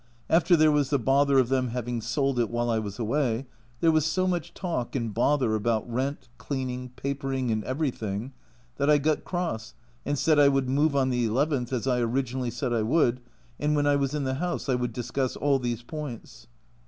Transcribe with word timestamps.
After 0.31 0.55
there 0.55 0.71
was 0.71 0.89
the 0.89 0.97
bother 0.97 1.37
of 1.37 1.49
them 1.49 1.67
having 1.67 2.01
sold 2.01 2.39
it 2.39 2.49
while 2.49 2.71
I 2.71 2.79
was 2.79 2.97
away, 2.97 3.45
there 3.81 3.91
was 3.91 4.03
so 4.03 4.25
much 4.25 4.51
talk 4.55 4.95
and 4.95 5.13
bother 5.13 5.53
about 5.53 5.87
rent, 5.87 6.27
cleaning, 6.39 6.89
papering, 6.95 7.51
and 7.51 7.63
everything, 7.65 8.33
that 8.77 8.89
I 8.89 8.97
got 8.97 9.23
cross 9.23 9.75
and 10.03 10.17
said 10.17 10.39
I 10.39 10.47
would 10.47 10.67
move 10.67 10.95
on 10.95 11.11
the 11.11 11.27
nth, 11.27 11.71
as 11.71 11.85
I 11.85 11.99
originally 11.99 12.49
said 12.49 12.73
I 12.73 12.81
would, 12.81 13.21
and 13.59 13.75
when 13.75 13.85
I 13.85 13.95
was 13.95 14.15
in 14.15 14.23
the 14.23 14.33
house 14.41 14.67
I 14.67 14.73
would 14.73 14.91
discuss 14.91 15.35
all 15.35 15.59
these 15.59 15.83
points 15.83 16.47